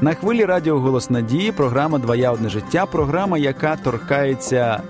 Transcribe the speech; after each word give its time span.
На 0.00 0.14
хвилі 0.14 0.44
радіо 0.44 0.78
Голос 0.78 1.10
Надії, 1.10 1.52
програма 1.52 1.98
Двоя 1.98 2.32
одне 2.32 2.48
життя, 2.48 2.86
програма, 2.86 3.38
яка 3.38 3.76
торкається 3.76 4.82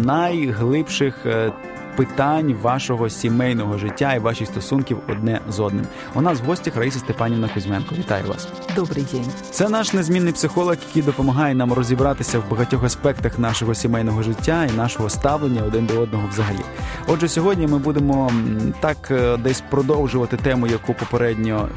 найглибших 0.00 1.26
е, 1.26 1.52
питань 1.99 2.55
вашого 2.61 3.09
сімейного 3.09 3.77
життя 3.77 4.13
і 4.13 4.19
ваших 4.19 4.47
стосунків 4.47 4.97
одне 5.07 5.41
з 5.49 5.59
одним. 5.59 5.85
У 6.15 6.21
нас 6.21 6.41
в 6.41 6.43
гостях 6.43 6.75
Раїса 6.75 6.99
Степанівна 6.99 7.49
Кузьменко. 7.53 7.95
Вітаю 7.95 8.25
вас. 8.27 8.47
Добрий 8.75 9.05
день. 9.11 9.25
Це 9.51 9.69
наш 9.69 9.93
незмінний 9.93 10.33
психолог, 10.33 10.75
який 10.87 11.01
допомагає 11.01 11.55
нам 11.55 11.73
розібратися 11.73 12.39
в 12.39 12.51
багатьох 12.51 12.83
аспектах 12.83 13.39
нашого 13.39 13.75
сімейного 13.75 14.23
життя 14.23 14.67
і 14.73 14.77
нашого 14.77 15.09
ставлення 15.09 15.63
один 15.63 15.85
до 15.85 15.99
одного 15.99 16.27
взагалі. 16.27 16.59
Отже, 17.07 17.27
сьогодні 17.27 17.67
ми 17.67 17.77
будемо 17.77 18.31
так 18.79 19.11
е, 19.11 19.37
десь 19.37 19.63
продовжувати 19.69 20.37
тему, 20.37 20.67
яку 20.67 20.93
попередньо 20.93 21.69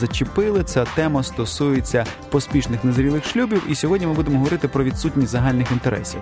зачепили. 0.00 0.64
Ця 0.64 0.84
тема 0.84 1.22
стосується 1.22 2.04
поспішних 2.30 2.84
незрілих 2.84 3.24
шлюбів, 3.24 3.62
і 3.68 3.74
сьогодні 3.74 4.06
ми 4.06 4.12
будемо 4.12 4.38
говорити 4.38 4.68
про 4.68 4.84
відсутність 4.84 5.32
загальних 5.32 5.72
інтересів. 5.72 6.20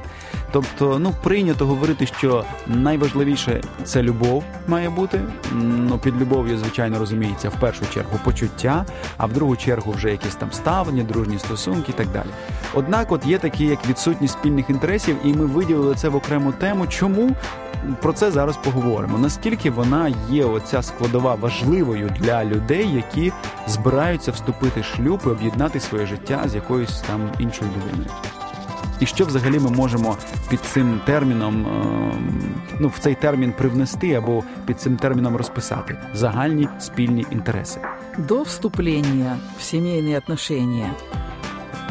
Тобто, 0.52 0.98
ну 0.98 1.14
прийнято 1.22 1.66
говорити, 1.66 2.06
що 2.06 2.44
найважливіше 2.66 3.43
це 3.84 4.02
любов 4.02 4.44
має 4.68 4.90
бути. 4.90 5.20
Ну 5.52 5.98
під 5.98 6.20
любов'ю, 6.20 6.58
звичайно, 6.58 6.98
розуміється 6.98 7.48
в 7.48 7.60
першу 7.60 7.82
чергу 7.94 8.18
почуття, 8.24 8.86
а 9.16 9.26
в 9.26 9.32
другу 9.32 9.56
чергу 9.56 9.92
вже 9.92 10.10
якісь 10.10 10.34
там 10.34 10.52
ставлення, 10.52 11.02
дружні 11.02 11.38
стосунки 11.38 11.92
і 11.92 11.94
так 11.94 12.06
далі. 12.08 12.28
Однак, 12.74 13.12
от 13.12 13.26
є 13.26 13.38
такі, 13.38 13.64
як 13.64 13.86
відсутність 13.88 14.34
спільних 14.34 14.70
інтересів, 14.70 15.16
і 15.24 15.32
ми 15.32 15.46
виділили 15.46 15.94
це 15.94 16.08
в 16.08 16.16
окрему 16.16 16.52
тему. 16.52 16.86
Чому 16.86 17.30
про 18.02 18.12
це 18.12 18.30
зараз 18.30 18.56
поговоримо? 18.56 19.18
Наскільки 19.18 19.70
вона 19.70 20.14
є 20.30 20.44
оця 20.44 20.82
складова 20.82 21.34
важливою 21.34 22.10
для 22.20 22.44
людей, 22.44 22.94
які 22.94 23.32
збираються 23.66 24.32
вступити 24.32 24.80
в 24.80 24.84
шлюб 24.84 25.20
і 25.26 25.28
об'єднати 25.28 25.80
своє 25.80 26.06
життя 26.06 26.42
з 26.46 26.54
якоюсь 26.54 27.00
там 27.00 27.20
іншою 27.38 27.70
людиною? 27.70 28.10
І 29.04 29.06
що 29.06 29.24
взагалі 29.24 29.58
ми 29.58 29.70
можемо 29.70 30.16
під 30.48 30.60
цим 30.60 31.00
терміном, 31.06 31.66
е, 31.66 32.14
ну 32.80 32.88
в 32.88 32.98
цей 32.98 33.14
термін 33.14 33.52
привнести 33.58 34.14
або 34.14 34.42
під 34.66 34.80
цим 34.80 34.96
терміном 34.96 35.36
розписати 35.36 35.96
загальні 36.14 36.68
спільні 36.80 37.26
інтереси? 37.30 37.80
До 38.18 38.42
вступлення 38.42 39.38
в 39.58 39.62
сімейні 39.62 40.18
отношения, 40.18 40.90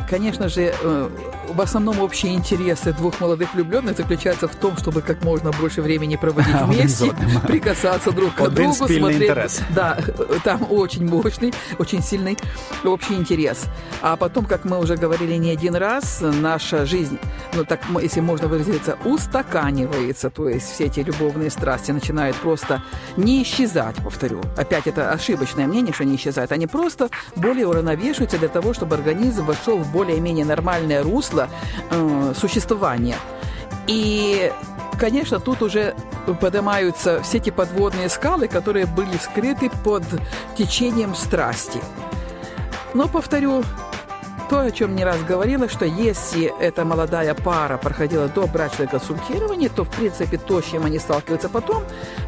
конечно 0.09 0.47
же, 0.47 0.61
э, 0.61 1.07
в 1.47 1.61
основном 1.61 1.99
общие 1.99 2.33
интересы 2.33 2.93
двух 2.93 3.19
молодых 3.19 3.53
влюбленных 3.53 3.97
заключаются 3.97 4.47
в 4.47 4.55
том, 4.55 4.77
чтобы 4.77 5.01
как 5.01 5.23
можно 5.23 5.51
больше 5.51 5.81
времени 5.81 6.15
проводить 6.15 6.53
Один 6.53 6.67
вместе, 6.67 7.13
прикасаться 7.47 8.11
друг 8.11 8.33
к 8.33 8.49
другу, 8.49 8.73
смотреть. 8.73 9.23
интерес. 9.23 9.61
Да, 9.69 9.97
там 10.43 10.65
очень 10.71 11.05
мощный, 11.07 11.53
очень 11.79 12.01
сильный 12.01 12.37
общий 12.83 13.15
интерес. 13.15 13.65
А 14.01 14.15
потом, 14.15 14.45
как 14.45 14.65
мы 14.65 14.79
уже 14.79 14.95
говорили 14.95 15.35
не 15.35 15.51
один 15.51 15.75
раз, 15.75 16.21
наша 16.21 16.85
жизнь, 16.85 17.19
ну 17.53 17.65
так, 17.65 17.81
если 18.01 18.21
можно 18.21 18.47
выразиться, 18.47 18.97
устаканивается, 19.05 20.29
то 20.29 20.49
есть 20.49 20.71
все 20.73 20.85
эти 20.85 21.01
любовные 21.01 21.49
страсти 21.49 21.91
начинают 21.91 22.35
просто 22.37 22.81
не 23.17 23.43
исчезать, 23.43 23.95
повторю. 23.97 24.41
Опять 24.57 24.87
это 24.87 25.11
ошибочное 25.11 25.67
мнение, 25.67 25.93
что 25.93 26.03
они 26.03 26.15
исчезают. 26.15 26.51
Они 26.51 26.67
просто 26.67 27.09
более 27.35 27.67
уравновешиваются 27.67 28.37
для 28.37 28.47
того, 28.47 28.73
чтобы 28.73 28.95
организм 28.95 29.45
вошел 29.45 29.77
в 29.77 29.91
более-менее 29.91 30.45
нормальное 30.45 31.03
русло 31.03 31.32
э, 31.89 32.33
существования. 32.35 33.17
И 33.87 34.51
Конечно, 34.99 35.39
тут 35.39 35.61
уже 35.61 35.95
поднимаются 36.39 37.21
все 37.23 37.37
эти 37.37 37.49
подводные 37.49 38.09
скалы, 38.09 38.47
которые 38.47 38.85
были 38.85 39.17
скрыты 39.17 39.69
под 39.83 40.03
течением 40.55 41.15
страсти. 41.15 41.81
Но, 42.93 43.07
повторю, 43.07 43.63
то, 44.53 44.59
о 44.59 44.69
чем 44.69 44.95
не 44.95 45.03
раз 45.03 45.17
говорила, 45.23 45.67
что 45.67 45.83
если 45.83 46.53
эта 46.59 46.85
молодая 46.85 47.33
пара 47.33 47.77
проходила 47.77 48.27
до 48.27 48.45
брачное 48.45 48.85
консультирование, 48.85 49.67
то, 49.67 49.83
в 49.83 49.89
принципе, 49.89 50.37
то, 50.37 50.61
с 50.61 50.65
чем 50.65 50.85
они 50.85 50.99
сталкиваются 50.99 51.49
потом, 51.49 51.83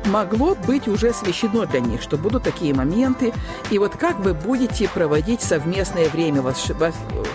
могло 0.06 0.56
быть 0.56 0.88
уже 0.88 1.10
освещено 1.10 1.68
для 1.68 1.82
них, 1.82 2.02
что 2.02 2.18
будут 2.18 2.42
такие 2.42 2.74
моменты. 2.74 3.32
И 3.70 3.78
вот 3.78 3.96
как 3.96 4.18
вы 4.22 4.34
будете 4.34 4.90
проводить 4.90 5.44
совместное 5.44 6.10
время, 6.10 6.42
вас- 6.42 6.72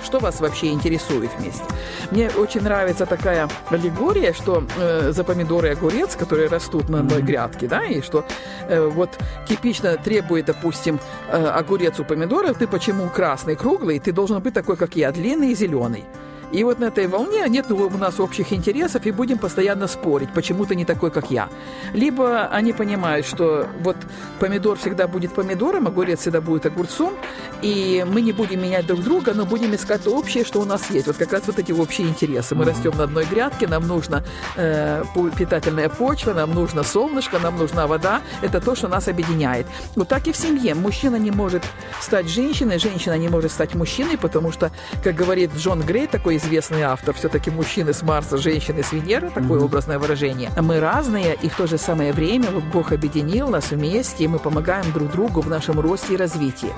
что 0.05 0.19
вас 0.19 0.41
вообще 0.41 0.73
интересует 0.73 1.31
вместе. 1.39 1.63
Мне 2.11 2.29
очень 2.37 2.63
нравится 2.63 3.07
такая 3.07 3.49
аллегория, 3.69 4.33
что 4.33 4.65
э, 4.77 5.13
за 5.13 5.23
помидоры 5.23 5.69
и 5.69 5.71
огурец, 5.71 6.17
которые 6.17 6.49
растут 6.49 6.89
на 6.89 6.99
одной 6.99 7.23
грядке, 7.23 7.69
да, 7.69 7.85
и 7.85 8.03
что 8.03 8.25
э, 8.67 8.85
вот 8.89 9.11
типично 9.47 9.97
требует, 9.99 10.47
допустим, 10.47 10.99
э, 11.29 11.47
огурец 11.47 12.01
у 12.01 12.05
помидоров, 12.05 12.59
ты 12.59 12.67
почему 12.67 13.09
красный, 13.09 13.55
круглый, 13.55 14.01
ты 14.01 14.11
должен 14.11 14.41
быть 14.41 14.53
такой, 14.53 14.80
как 14.81 14.97
я, 14.97 15.13
длинный 15.13 15.53
и 15.53 15.55
зеленый. 15.55 16.05
И 16.53 16.65
вот 16.65 16.81
на 16.81 16.87
этой 16.87 17.07
волне 17.07 17.45
нет 17.49 17.71
у 17.71 17.91
нас 17.91 18.19
общих 18.19 18.53
интересов, 18.53 19.07
и 19.07 19.13
будем 19.13 19.39
постоянно 19.39 19.87
спорить, 19.87 20.33
почему 20.35 20.67
ты 20.67 20.75
не 20.75 20.85
такой, 20.85 21.11
как 21.11 21.31
я. 21.31 21.49
Либо 21.93 22.47
они 22.47 22.73
понимают, 22.73 23.27
что 23.27 23.69
вот 23.81 23.97
помидор 24.41 24.77
всегда 24.79 25.07
будет 25.07 25.33
помидором, 25.33 25.87
огурец 25.87 26.21
всегда 26.21 26.41
будет 26.41 26.67
огурцом, 26.67 27.15
и 27.63 28.05
мы 28.09 28.21
не 28.21 28.33
будем 28.33 28.63
менять 28.63 28.87
друг 28.87 29.03
друга, 29.03 29.33
но 29.35 29.47
будем 29.47 29.75
искать 29.75 30.05
то 30.05 30.11
общее, 30.11 30.45
что 30.45 30.61
у 30.61 30.65
нас 30.65 30.91
есть. 30.91 31.07
Вот 31.07 31.17
как 31.17 31.33
раз 31.33 31.43
вот 31.47 31.59
эти 31.59 31.73
общие 31.73 32.09
интересы. 32.09 32.55
Мы 32.55 32.65
растем 32.65 32.93
на 32.97 33.05
одной 33.05 33.25
грядке, 33.27 33.69
нам 33.69 33.87
нужна 33.87 34.25
э, 34.57 35.05
питательная 35.37 35.89
почва, 35.89 36.33
нам 36.35 36.55
нужно 36.55 36.83
солнышко, 36.83 37.39
нам 37.39 37.59
нужна 37.59 37.87
вода. 37.87 38.23
Это 38.43 38.61
то, 38.61 38.75
что 38.75 38.89
нас 38.89 39.09
объединяет. 39.09 39.67
Вот 39.95 40.09
так 40.09 40.27
и 40.27 40.33
в 40.33 40.37
семье. 40.37 40.75
Мужчина 40.75 41.17
не 41.17 41.31
может 41.31 41.63
стать 42.01 42.29
женщиной, 42.29 42.79
женщина 42.79 43.17
не 43.19 43.29
может 43.29 43.53
стать 43.53 43.75
мужчиной, 43.75 44.19
потому 44.19 44.51
что, 44.53 44.73
как 45.05 45.15
говорит 45.15 45.51
Джон 45.57 45.83
Грей, 45.83 46.07
такой 46.07 46.40
известный 46.41 46.83
автор, 46.83 47.15
все-таки 47.15 47.51
мужчины 47.51 47.93
с 47.93 48.03
Марса, 48.03 48.37
женщины 48.37 48.83
с 48.83 48.93
Венеры, 48.93 49.31
такое 49.31 49.61
образное 49.61 49.99
выражение. 49.99 50.51
Мы 50.61 50.81
разные, 50.81 51.37
и 51.41 51.49
в 51.49 51.57
то 51.57 51.67
же 51.67 51.79
самое 51.79 52.13
время 52.13 52.49
Бог 52.73 52.93
объединил 52.93 53.49
нас 53.49 53.71
вместе, 53.71 54.25
и 54.25 54.29
мы 54.29 54.39
помогаем 54.39 54.91
друг 54.93 55.11
другу 55.13 55.41
в 55.41 55.49
нашем 55.49 55.81
росте 55.81 56.15
и 56.15 56.17
развитии. 56.17 56.73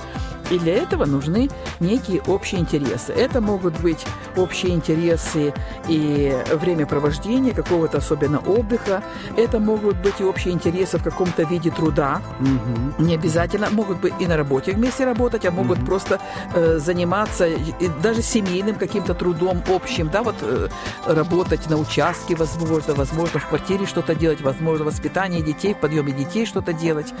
И 0.51 0.59
для 0.59 0.75
этого 0.75 1.05
нужны 1.05 1.49
некие 1.79 2.21
общие 2.27 2.61
интересы. 2.61 3.13
Это 3.13 3.41
могут 3.41 3.79
быть 3.79 4.05
общие 4.35 4.73
интересы 4.73 5.53
и 5.87 6.37
времяпровождения, 6.53 7.53
какого-то 7.53 7.97
особенно 7.97 8.39
отдыха. 8.39 9.03
Это 9.37 9.59
могут 9.59 9.97
быть 9.97 10.15
и 10.19 10.23
общие 10.23 10.53
интересы 10.53 10.97
в 10.97 11.03
каком-то 11.03 11.43
виде 11.43 11.71
труда. 11.71 12.21
Угу. 12.39 13.03
Не 13.03 13.15
обязательно 13.15 13.69
могут 13.69 13.99
быть 13.99 14.13
и 14.19 14.27
на 14.27 14.37
работе 14.37 14.73
вместе 14.73 15.05
работать, 15.05 15.45
а 15.45 15.51
могут 15.51 15.83
просто 15.85 16.19
э, 16.53 16.77
заниматься 16.77 17.47
и 17.47 17.89
даже 18.01 18.21
семейным 18.21 18.75
каким-то 18.75 19.13
трудом 19.13 19.63
общим, 19.69 20.09
да, 20.09 20.23
вот 20.23 20.35
э, 20.41 20.67
работать 21.05 21.69
на 21.69 21.77
участке, 21.77 22.35
возможно, 22.35 22.93
возможно, 22.93 23.39
в 23.39 23.47
квартире 23.47 23.85
что-то 23.85 24.15
делать, 24.15 24.41
возможно, 24.41 24.85
воспитание 24.85 25.41
детей, 25.41 25.73
в 25.73 25.79
подъеме 25.79 26.11
детей 26.11 26.45
что-то 26.45 26.73
делать. 26.73 27.13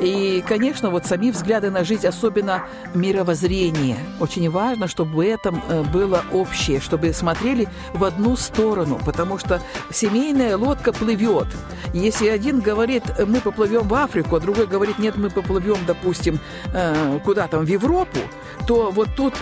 И, 0.00 0.42
конечно, 0.46 0.90
вот 0.90 1.06
сами 1.06 1.30
взгляды 1.30 1.70
на 1.70 1.84
жизнь, 1.84 2.06
особенно 2.06 2.51
мировоззрение. 2.94 3.96
Очень 4.20 4.50
важно, 4.50 4.88
чтобы 4.88 5.10
в 5.14 5.20
этом 5.20 5.62
э, 5.68 5.82
было 5.82 6.22
общее, 6.32 6.80
чтобы 6.80 7.12
смотрели 7.12 7.68
в 7.94 8.04
одну 8.04 8.36
сторону, 8.36 9.00
потому 9.04 9.38
что 9.38 9.60
семейная 9.90 10.56
лодка 10.56 10.92
плывет. 10.92 11.46
Если 11.94 12.28
один 12.28 12.60
говорит, 12.60 13.02
э, 13.18 13.26
мы 13.26 13.40
поплывем 13.40 13.88
в 13.88 13.94
Африку, 13.94 14.36
а 14.36 14.40
другой 14.40 14.66
говорит, 14.66 14.98
нет, 14.98 15.16
мы 15.16 15.30
поплывем, 15.30 15.78
допустим, 15.86 16.38
э, 16.74 17.18
куда 17.24 17.46
там, 17.48 17.64
в 17.64 17.68
Европу, 17.68 18.18
то 18.66 18.90
вот 18.90 19.08
тут 19.16 19.34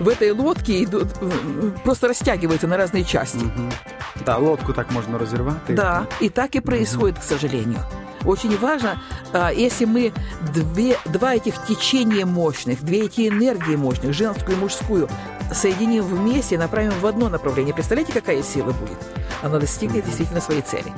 в 0.00 0.08
этой 0.08 0.32
лодке 0.32 0.84
идут, 0.84 1.08
просто 1.84 2.08
растягивается 2.08 2.66
на 2.66 2.76
разные 2.76 3.04
части. 3.04 3.44
Да, 4.26 4.36
лодку 4.38 4.72
так 4.72 4.90
можна 4.90 5.18
розірвати. 5.18 5.74
Да, 5.74 6.06
и 6.20 6.28
так 6.28 6.56
и 6.56 6.60
происходит, 6.60 7.18
к 7.18 7.22
сожалению. 7.22 7.80
Очень 8.25 8.57
важно, 8.57 9.01
а, 9.33 9.51
если 9.51 9.85
мы 9.85 10.13
две, 10.53 10.97
два 11.05 11.35
этих 11.35 11.65
течения 11.65 12.25
мощных, 12.25 12.81
две 12.83 13.05
эти 13.05 13.27
энергии 13.27 13.75
мощных, 13.75 14.13
женскую 14.13 14.57
и 14.57 14.59
мужскую, 14.59 15.09
соединим 15.51 16.03
вместе 16.03 16.55
и 16.55 16.57
направим 16.57 16.91
в 17.01 17.05
одно 17.05 17.29
направление. 17.29 17.73
Представляете, 17.73 18.13
какая 18.13 18.41
сила 18.43 18.71
будет? 18.71 18.97
Она 19.41 19.59
достигнет 19.59 20.05
действительно 20.05 20.41
своей 20.41 20.61
цели. 20.61 20.93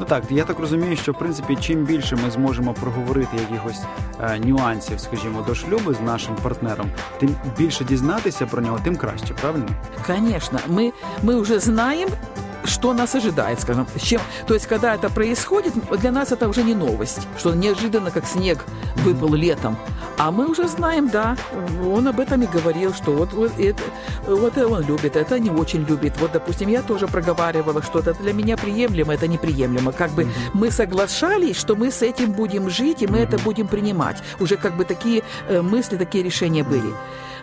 Ну 0.00 0.06
так, 0.06 0.24
я 0.30 0.44
так 0.44 0.58
розумію, 0.58 0.96
що 0.96 1.12
в 1.12 1.18
принципі, 1.18 1.58
чим 1.60 1.84
більше 1.84 2.16
ми 2.16 2.30
зможемо 2.30 2.74
проговорити 2.74 3.36
якихось 3.36 3.80
е, 4.20 4.38
нюансів, 4.38 5.00
скажімо, 5.00 5.44
до 5.46 5.54
шлюбу 5.54 5.94
з 5.94 6.00
нашим 6.00 6.36
партнером, 6.42 6.90
тим 7.18 7.36
більше 7.58 7.84
дізнатися 7.84 8.46
про 8.46 8.62
нього, 8.62 8.78
тим 8.84 8.96
краще, 8.96 9.34
правильно? 9.34 9.68
Конечно, 10.06 10.60
мы, 10.68 10.92
мы 11.22 11.40
уже 11.40 11.60
знаем, 11.60 12.08
что 12.75 12.93
нас 12.93 13.15
ожидает, 13.15 13.61
скажем, 13.61 13.87
с 13.95 14.01
чем. 14.01 14.21
То 14.47 14.53
есть, 14.53 14.67
когда 14.67 14.95
это 14.95 15.09
происходит, 15.09 15.73
для 15.99 16.11
нас 16.11 16.31
это 16.33 16.49
уже 16.49 16.61
не 16.63 16.75
новость, 16.75 17.27
что 17.37 17.55
неожиданно, 17.55 18.11
как 18.11 18.25
снег, 18.25 18.65
выпал 18.97 19.33
летом. 19.33 19.77
А 20.17 20.29
мы 20.31 20.45
уже 20.47 20.67
знаем, 20.67 21.09
да, 21.09 21.37
он 21.85 22.07
об 22.07 22.19
этом 22.19 22.41
и 22.41 22.47
говорил, 22.47 22.93
что 22.93 23.11
вот, 23.13 23.33
вот, 23.33 23.51
это, 23.57 23.81
вот 24.27 24.57
это 24.57 24.67
он 24.67 24.83
любит, 24.83 25.15
это 25.15 25.39
не 25.39 25.49
очень 25.49 25.85
любит. 25.85 26.13
Вот, 26.19 26.31
допустим, 26.33 26.69
я 26.69 26.81
тоже 26.81 27.07
проговаривала, 27.07 27.81
что 27.81 27.99
это 27.99 28.13
для 28.13 28.33
меня 28.33 28.57
приемлемо, 28.57 29.13
это 29.13 29.27
неприемлемо. 29.27 29.93
Как 29.93 30.11
бы 30.11 30.27
мы 30.53 30.69
соглашались, 30.71 31.57
что 31.57 31.75
мы 31.75 31.91
с 31.91 32.01
этим 32.01 32.33
будем 32.33 32.69
жить, 32.69 33.01
и 33.01 33.07
мы 33.07 33.19
это 33.19 33.37
будем 33.37 33.67
принимать. 33.67 34.17
Уже 34.39 34.57
как 34.57 34.75
бы 34.75 34.83
такие 34.83 35.23
э, 35.47 35.61
мысли, 35.61 35.97
такие 35.97 36.23
решения 36.23 36.63
были. 36.63 36.93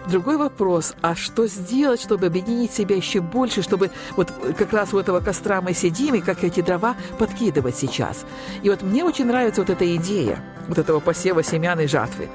Другой 0.09 0.37
вопрос, 0.37 0.95
а 1.01 1.15
что 1.15 1.47
сделать, 1.47 2.01
чтобы 2.01 2.27
объединить 2.27 2.73
себя 2.73 2.97
еще 2.97 3.21
больше, 3.21 3.63
чтобы 3.63 3.91
вот 4.17 4.33
как 4.59 4.73
раз 4.73 4.93
у 4.93 4.99
этого 4.99 5.21
костра 5.21 5.61
мы 5.61 5.75
сидим, 5.75 6.17
и 6.17 6.21
как 6.21 6.43
эти 6.43 6.61
дрова 6.61 6.97
подкидывать 7.19 7.77
сейчас. 7.77 8.25
И 8.63 8.71
вот 8.71 8.83
мне 8.83 9.05
очень 9.05 9.27
нравится 9.27 9.61
вот 9.61 9.71
эта 9.71 9.97
идея, 9.97 10.43
вот 10.69 10.79
этого 10.79 10.99
посева 11.01 11.43
семян 11.43 11.79
и 11.81 11.87
жатвы. 11.87 12.29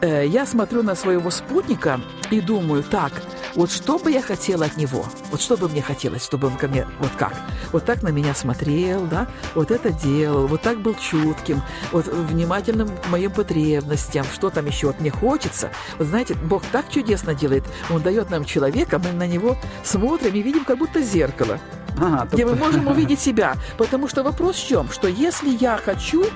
Э, 0.00 0.24
я 0.26 0.46
смотрю 0.46 0.82
на 0.82 0.94
своего 0.94 1.30
спутника 1.30 2.00
и 2.30 2.40
думаю, 2.40 2.84
так, 2.84 3.12
вот 3.58 3.72
что 3.72 3.98
бы 3.98 4.12
я 4.12 4.22
хотела 4.22 4.66
от 4.66 4.76
него, 4.76 5.04
вот 5.32 5.40
что 5.40 5.56
бы 5.56 5.68
мне 5.68 5.82
хотелось, 5.82 6.22
чтобы 6.22 6.46
он 6.46 6.56
ко 6.56 6.68
мне, 6.68 6.86
вот 7.00 7.10
как, 7.18 7.34
вот 7.72 7.84
так 7.84 8.04
на 8.04 8.10
меня 8.10 8.32
смотрел, 8.32 9.04
да, 9.06 9.26
вот 9.56 9.72
это 9.72 9.90
делал, 9.90 10.46
вот 10.46 10.62
так 10.62 10.80
был 10.80 10.94
чутким, 10.94 11.60
вот 11.90 12.06
внимательным 12.06 12.88
к 12.88 13.08
моим 13.08 13.32
потребностям, 13.32 14.24
что 14.32 14.50
там 14.50 14.66
еще 14.66 14.90
от 14.90 15.00
мне 15.00 15.10
хочется. 15.10 15.70
Вот 15.98 16.06
знаете, 16.06 16.34
Бог 16.34 16.62
так 16.70 16.88
чудесно 16.88 17.34
делает, 17.34 17.64
Он 17.90 18.00
дает 18.00 18.30
нам 18.30 18.44
человека, 18.44 19.00
мы 19.00 19.10
на 19.10 19.26
него 19.26 19.56
смотрим 19.82 20.34
и 20.34 20.40
видим 20.40 20.64
как 20.64 20.78
будто 20.78 21.02
зеркало, 21.02 21.58
ага, 22.00 22.28
где 22.32 22.46
мы 22.46 22.54
можем 22.54 22.86
увидеть 22.92 23.18
себя. 23.18 23.56
Потому 23.76 24.06
что 24.06 24.22
вопрос 24.22 24.54
в 24.54 24.68
чем? 24.68 24.88
Что 24.88 25.08
если 25.08 25.50
я 25.50 25.78
хочу 25.78 26.26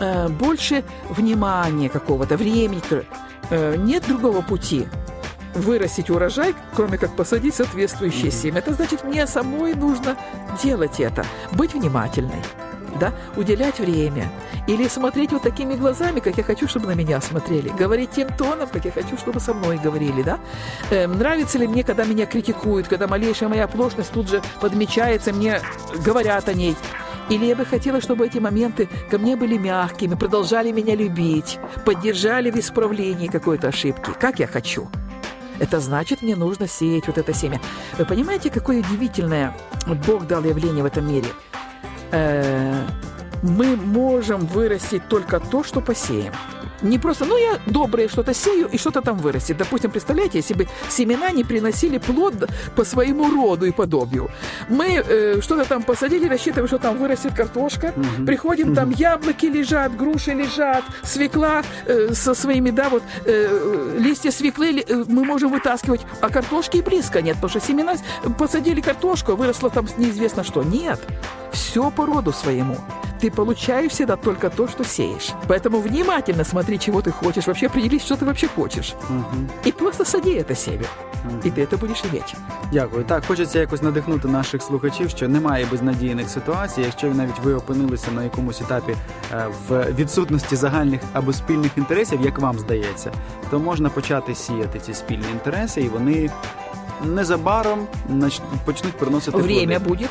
э, 0.00 0.28
больше 0.28 0.82
внимания 1.08 1.88
какого-то, 1.88 2.36
времени, 2.36 2.82
э, 3.50 3.76
нет 3.76 4.04
другого 4.08 4.42
пути 4.42 4.88
вырастить 5.60 6.10
урожай, 6.10 6.54
кроме 6.74 6.98
как 6.98 7.14
посадить 7.16 7.54
соответствующее 7.54 8.30
mm-hmm. 8.30 8.42
семя. 8.42 8.58
Это 8.58 8.74
значит, 8.74 9.04
мне 9.04 9.26
самой 9.26 9.74
нужно 9.74 10.16
делать 10.62 11.00
это, 11.00 11.24
быть 11.52 11.74
внимательной 11.74 12.42
да, 12.98 13.12
уделять 13.36 13.78
время. 13.78 14.30
Или 14.66 14.88
смотреть 14.88 15.32
вот 15.32 15.42
такими 15.42 15.74
глазами, 15.74 16.20
как 16.20 16.36
я 16.36 16.44
хочу, 16.44 16.68
чтобы 16.68 16.86
на 16.86 16.94
меня 16.94 17.20
смотрели. 17.20 17.68
Говорить 17.70 18.10
тем 18.10 18.28
тоном, 18.36 18.68
как 18.68 18.84
я 18.84 18.90
хочу, 18.90 19.16
чтобы 19.16 19.40
со 19.40 19.54
мной 19.54 19.78
говорили, 19.78 20.22
да. 20.22 20.38
Э, 20.90 21.06
нравится 21.06 21.58
ли 21.58 21.66
мне, 21.66 21.84
когда 21.84 22.04
меня 22.04 22.26
критикуют, 22.26 22.88
когда 22.88 23.06
малейшая 23.06 23.48
моя 23.48 23.64
оплошность 23.64 24.12
тут 24.12 24.28
же 24.28 24.42
подмечается, 24.60 25.32
мне 25.32 25.60
говорят 26.04 26.48
о 26.48 26.54
ней. 26.54 26.76
Или 27.28 27.44
я 27.46 27.56
бы 27.56 27.66
хотела, 27.66 28.00
чтобы 28.00 28.26
эти 28.26 28.38
моменты 28.38 28.88
ко 29.10 29.18
мне 29.18 29.36
были 29.36 29.58
мягкими, 29.58 30.14
продолжали 30.14 30.72
меня 30.72 30.94
любить, 30.94 31.58
поддержали 31.84 32.50
в 32.50 32.56
исправлении 32.56 33.28
какой-то 33.28 33.68
ошибки, 33.68 34.12
как 34.18 34.38
я 34.38 34.46
хочу. 34.46 34.88
Это 35.58 35.80
значит, 35.80 36.22
мне 36.22 36.36
нужно 36.36 36.68
сеять 36.68 37.06
вот 37.06 37.18
это 37.18 37.34
семя. 37.34 37.60
Вы 37.98 38.04
понимаете, 38.04 38.50
какое 38.50 38.78
удивительное 38.78 39.56
Бог 40.06 40.26
дал 40.26 40.44
явление 40.44 40.82
в 40.82 40.86
этом 40.86 41.08
мире? 41.08 41.28
Э, 42.12 42.86
мы 43.42 43.76
можем 43.76 44.46
вырастить 44.46 45.08
только 45.08 45.40
то, 45.40 45.64
что 45.64 45.80
посеем. 45.80 46.32
Не 46.82 46.98
просто, 46.98 47.24
ну, 47.24 47.36
я 47.36 47.58
доброе 47.66 48.08
что-то 48.08 48.34
сею, 48.34 48.68
и 48.70 48.78
что-то 48.78 49.02
там 49.02 49.18
вырастет. 49.18 49.56
Допустим, 49.56 49.90
представляете, 49.90 50.38
если 50.38 50.54
бы 50.54 50.68
семена 50.88 51.30
не 51.30 51.44
приносили 51.44 51.98
плод 51.98 52.34
по 52.76 52.84
своему 52.84 53.30
роду 53.30 53.66
и 53.66 53.72
подобию. 53.72 54.30
Мы 54.68 55.02
э, 55.04 55.40
что-то 55.40 55.64
там 55.64 55.82
посадили, 55.82 56.28
рассчитываем, 56.28 56.68
что 56.68 56.78
там 56.78 56.98
вырастет 56.98 57.34
картошка. 57.34 57.92
Угу. 57.96 58.26
Приходим, 58.26 58.68
угу. 58.68 58.76
там 58.76 58.90
яблоки 58.90 59.46
лежат, 59.46 59.96
груши 59.96 60.32
лежат, 60.32 60.84
свекла 61.02 61.62
э, 61.86 62.12
со 62.12 62.34
своими, 62.34 62.70
да, 62.70 62.88
вот, 62.88 63.02
э, 63.24 63.96
листья 63.98 64.30
свеклы 64.30 64.84
э, 64.86 65.04
мы 65.08 65.24
можем 65.24 65.50
вытаскивать, 65.52 66.02
а 66.20 66.28
картошки 66.28 66.78
и 66.78 66.82
близко 66.82 67.22
нет, 67.22 67.36
потому 67.36 67.50
что 67.50 67.60
семена 67.60 67.94
посадили 68.38 68.80
картошку, 68.80 69.34
выросло 69.34 69.70
там 69.70 69.86
неизвестно 69.96 70.44
что. 70.44 70.62
Нет, 70.62 71.00
все 71.52 71.90
по 71.90 72.06
роду 72.06 72.32
своему 72.32 72.76
ты 73.23 73.31
получаешь 73.31 73.91
всегда 73.91 74.17
только 74.17 74.49
то, 74.49 74.67
что 74.67 74.83
сеешь. 74.83 75.31
Поэтому 75.47 75.79
внимательно 75.79 76.43
смотри, 76.43 76.77
чего 76.77 77.01
ты 77.01 77.11
хочешь, 77.11 77.47
вообще 77.47 77.67
определись, 77.67 78.03
що 78.03 78.15
ти 78.15 78.25
вообще 78.25 78.47
хочеш. 78.47 78.95
Угу. 79.09 79.41
І 79.65 79.71
просто 79.71 80.05
саді 80.05 80.45
це 80.47 80.55
себе. 80.55 80.85
Угу. 81.25 81.39
І 81.43 81.51
ти 81.51 81.65
це 81.65 81.77
будеш 81.77 82.03
иметь. 82.11 82.35
Дякую. 82.73 83.03
Так, 83.03 83.25
хочеться 83.25 83.59
якось 83.59 83.81
надихнути 83.81 84.27
наших 84.27 84.61
слухачів, 84.61 85.09
що 85.09 85.27
немає 85.27 85.67
безнадійних 85.71 86.29
ситуацій. 86.29 86.81
Якщо 86.81 87.07
навіть 87.07 87.39
ви 87.43 87.53
опинилися 87.53 88.11
на 88.11 88.23
якомусь 88.23 88.61
етапі 88.61 88.95
е, 89.33 89.47
в 89.69 89.93
відсутності 89.93 90.55
загальних 90.55 91.01
або 91.13 91.33
спільних 91.33 91.71
інтересів, 91.77 92.21
як 92.21 92.39
вам 92.39 92.59
здається, 92.59 93.11
то 93.49 93.59
можна 93.59 93.89
почати 93.89 94.35
сіяти 94.35 94.79
ці 94.79 94.93
спільні 94.93 95.25
інтереси, 95.33 95.81
і 95.81 95.89
вони 95.89 96.29
незабаром 97.03 97.87
почнуть 98.65 98.93
приносити 98.93 99.37
Время 99.37 99.79
буде. 99.79 100.09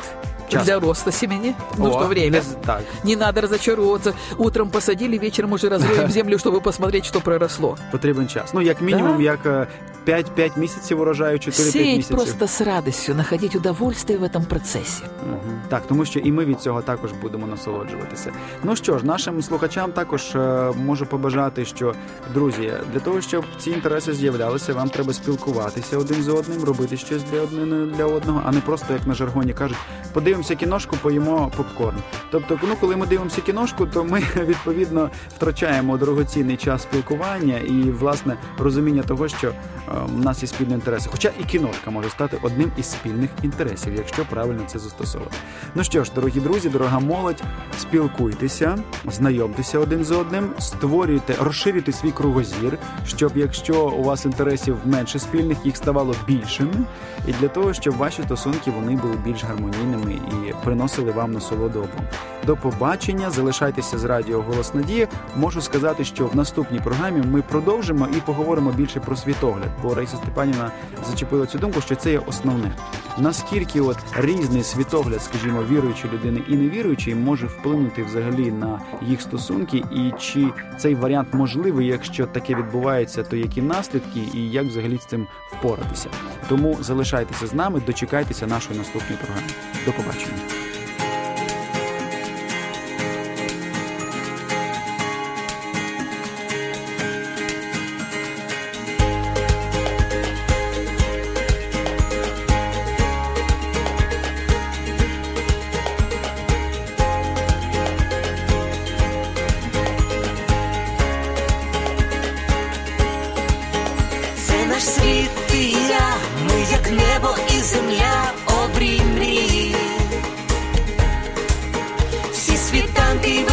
Час. 0.49 0.65
Для 0.65 0.79
роста 0.79 1.11
семени 1.11 1.55
нужно 1.77 2.05
О, 2.05 2.07
время. 2.07 2.41
Так. 2.65 2.81
Не 3.03 3.15
надо 3.15 3.41
разочаровываться. 3.41 4.13
Утром 4.37 4.69
посадили, 4.69 5.17
вечером 5.17 5.53
уже 5.53 5.69
разроем 5.69 6.09
землю, 6.11 6.37
чтобы 6.37 6.61
посмотреть, 6.61 7.05
что 7.05 7.21
проросло. 7.21 7.77
Потрібен 7.91 8.27
час. 8.27 8.53
Ну, 8.53 8.61
як 8.61 8.81
мінімум, 8.81 9.17
да? 9.17 9.23
як 9.23 9.67
5-5 10.08 10.58
місяців 10.58 11.00
урожаю, 11.00 11.38
4-5 11.38 11.96
місяців. 11.96 12.16
просто 12.16 12.46
з 12.46 12.60
радістю, 12.60 13.14
находить 13.14 13.56
удовольствие 13.56 14.18
в 14.18 14.22
этом 14.22 14.44
процесі. 14.44 15.02
Угу. 15.30 15.52
Так, 15.68 15.82
тому 15.86 16.04
що 16.04 16.18
і 16.18 16.32
ми 16.32 16.44
від 16.44 16.60
цього 16.60 16.82
також 16.82 17.12
будемо 17.12 17.46
насолоджуватися. 17.46 18.32
Ну 18.62 18.76
що 18.76 18.98
ж, 18.98 19.06
нашим 19.06 19.42
слухачам 19.42 19.92
також 19.92 20.34
е, 20.34 20.72
можу 20.86 21.06
побажати, 21.06 21.64
що 21.64 21.94
друзі, 22.34 22.72
для 22.92 23.00
того, 23.00 23.20
щоб 23.20 23.44
ці 23.58 23.70
інтереси 23.70 24.12
з'являлися, 24.12 24.74
вам 24.74 24.88
треба 24.88 25.12
спілкуватися 25.12 25.98
один 25.98 26.22
з 26.22 26.28
одним, 26.28 26.64
робити 26.64 26.96
щось 26.96 27.22
для 27.22 27.40
одного 27.40 27.86
для 27.86 28.04
одного, 28.04 28.42
а 28.46 28.52
не 28.52 28.60
просто 28.60 28.92
як 28.92 29.06
на 29.06 29.14
жаргоні 29.14 29.52
кажуть, 29.52 29.78
подивимося 30.12 30.54
кіношку, 30.54 30.96
поїмо 31.02 31.50
попкорн. 31.56 31.96
Тобто, 32.30 32.58
ну 32.62 32.76
коли 32.80 32.96
ми 32.96 33.06
дивимося 33.06 33.40
кіношку, 33.40 33.86
то 33.86 34.04
ми 34.04 34.22
відповідно 34.36 35.10
втрачаємо 35.36 35.96
дорогоцінний 35.98 36.56
час 36.56 36.82
спілкування 36.82 37.58
і 37.58 37.90
власне 37.90 38.36
розуміння 38.58 39.02
того, 39.02 39.28
що 39.28 39.48
е, 39.48 39.52
у 40.04 40.18
нас 40.18 40.42
є 40.42 40.48
спільні 40.48 40.74
інтереси. 40.74 41.08
Хоча 41.12 41.30
і 41.40 41.44
кіношка 41.44 41.90
може 41.90 42.10
стати 42.10 42.38
одним 42.42 42.72
із 42.76 42.90
спільних 42.90 43.30
інтересів, 43.42 43.94
якщо 43.96 44.24
правильно 44.24 44.62
це 44.66 44.78
застосовувати. 44.78 45.36
Ну 45.74 45.84
що 45.84 46.04
ж, 46.04 46.12
дорогі 46.14 46.40
друзі, 46.40 46.68
дорога 46.68 46.98
молодь, 46.98 47.42
спілкуйтеся, 47.78 48.78
знайомтеся 49.06 49.78
один 49.78 50.04
з 50.04 50.10
одним, 50.10 50.50
створюйте, 50.58 51.34
розширюйте 51.40 51.92
свій 51.92 52.10
кругозір, 52.10 52.78
щоб 53.06 53.32
якщо 53.36 53.88
у 53.88 54.02
вас 54.02 54.24
інтересів 54.24 54.76
менше 54.84 55.18
спільних, 55.18 55.58
їх 55.64 55.76
ставало 55.76 56.14
більшими, 56.26 56.74
і 57.26 57.32
для 57.32 57.48
того, 57.48 57.72
щоб 57.72 57.96
ваші 57.96 58.22
стосунки 58.22 58.70
вони 58.70 58.96
були 58.96 59.14
більш 59.24 59.44
гармонійними 59.44 60.12
і 60.12 60.54
приносили 60.64 61.12
вам 61.12 61.32
насолоду. 61.32 61.88
До 62.46 62.56
побачення, 62.56 63.30
залишайтеся 63.30 63.98
з 63.98 64.04
радіо 64.04 64.42
Голос 64.42 64.74
Надії. 64.74 65.08
Можу 65.36 65.60
сказати, 65.60 66.04
що 66.04 66.26
в 66.26 66.36
наступній 66.36 66.80
програмі 66.80 67.22
ми 67.22 67.42
продовжимо 67.42 68.08
і 68.16 68.20
поговоримо 68.20 68.70
більше 68.70 69.00
про 69.00 69.16
світогляд 69.16 69.70
бо 69.88 69.94
Раїса 69.94 70.16
Степанівна 70.16 70.70
зачепила 71.10 71.46
цю 71.46 71.58
думку, 71.58 71.80
що 71.80 71.96
це 71.96 72.10
є 72.10 72.18
основне. 72.18 72.72
Наскільки 73.18 73.80
от 73.80 73.96
різний 74.16 74.62
світогляд, 74.62 75.22
скажімо, 75.22 75.62
віруючої 75.70 76.12
людини 76.12 76.42
і 76.48 76.56
невіруючої, 76.56 77.16
може 77.16 77.46
вплинути 77.46 78.02
взагалі 78.02 78.52
на 78.52 78.80
їх 79.02 79.20
стосунки, 79.20 79.82
і 79.92 80.12
чи 80.18 80.48
цей 80.78 80.94
варіант 80.94 81.28
можливий, 81.32 81.86
якщо 81.86 82.26
таке 82.26 82.54
відбувається, 82.54 83.22
то 83.22 83.36
які 83.36 83.62
наслідки, 83.62 84.20
і 84.34 84.50
як 84.50 84.66
взагалі 84.66 84.98
з 84.98 85.06
цим 85.06 85.26
впоратися? 85.52 86.08
Тому 86.48 86.76
залишайтеся 86.80 87.46
з 87.46 87.54
нами, 87.54 87.82
дочекайтеся 87.86 88.46
нашої 88.46 88.78
наступної 88.78 89.16
програми. 89.16 89.48
До 89.86 89.92
побачення. 89.92 90.57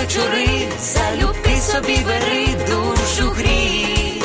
качури, 0.06 0.68
залюбки 0.80 1.58
собі 1.62 1.98
бери 2.06 2.48
душу 2.68 3.30
грій. 3.30 4.22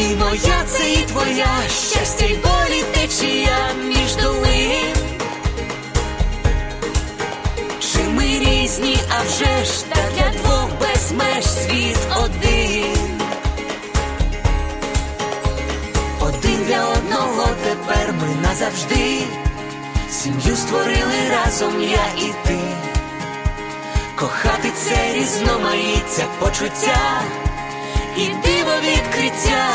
І 0.00 0.16
моя 0.16 0.64
це 0.66 0.92
і 0.92 0.96
твоя 0.96 1.48
щастя 1.68 2.24
й 2.24 2.34
болі 2.34 2.84
течія 2.94 3.58
між 3.86 4.16
долин. 4.22 4.94
Чи 7.80 7.98
ми 7.98 8.24
різні, 8.24 8.98
а 9.18 9.22
вже 9.22 9.64
ж 9.64 9.84
та 9.88 10.00
для 10.16 10.40
двох 10.42 10.68
без 10.80 11.12
меж 11.12 11.44
світ 11.44 11.98
один. 12.24 13.20
Один 16.20 16.64
для 16.66 16.88
одного 16.88 17.48
тепер 17.64 18.14
ми 18.20 18.48
назавжди. 18.48 19.22
Сім'ю 20.10 20.56
створили 20.56 21.28
разом 21.30 21.82
я 21.82 22.06
і 22.26 22.32
ти 22.46 22.58
кохати 24.16 24.70
це 24.76 25.12
різноманіття 25.14 26.24
почуття, 26.38 27.22
і 28.16 28.26
диво 28.26 28.76
відкриття, 28.82 29.66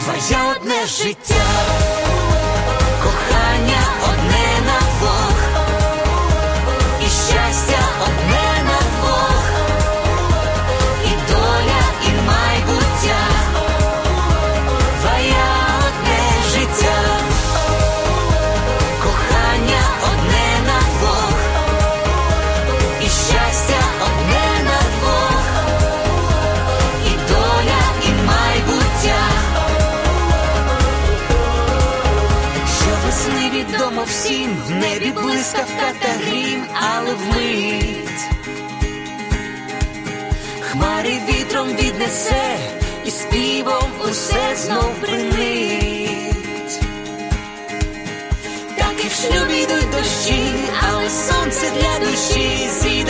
твоє 0.00 0.38
одне 0.56 0.86
життя, 0.86 1.34
кохання 3.02 3.82
одне 4.04 4.48
на 4.66 4.80
двох, 4.80 5.38
і 7.00 7.04
щастя 7.04 7.82
одне 8.02 8.49
в 34.70 34.74
небі 34.74 35.10
блискавка 35.10 35.92
та 36.00 36.08
грім, 36.08 36.64
але 36.74 37.14
вмить. 37.14 38.24
Хмари 40.60 41.18
вітром 41.28 41.68
віднесе, 41.68 42.58
і 43.04 43.10
співом 43.10 43.90
усе 44.10 44.56
знов 44.56 44.94
принить. 45.00 46.80
Так 48.78 49.04
і 49.04 49.08
в 49.08 49.12
шлюбі 49.12 49.62
йдуть 49.62 49.90
дощі, 49.90 50.54
але 50.90 51.10
сонце 51.10 51.70
для 51.70 52.06
душі 52.06 52.68
зійде. 52.80 53.09